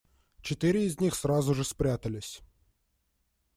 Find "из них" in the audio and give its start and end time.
0.87-1.13